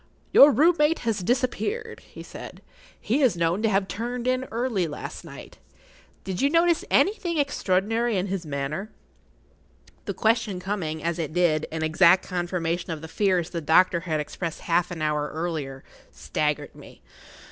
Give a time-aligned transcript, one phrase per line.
[0.33, 2.61] "Your room mate has disappeared,"[Pg 30] he said.
[2.99, 5.59] "He is known to have turned in early last night.
[6.23, 8.89] Did you notice anything extraordinary in his manner?"
[10.05, 14.19] The question coming, as it did, in exact confirmation of the fears the doctor had
[14.19, 17.03] expressed half an hour earlier, staggered me.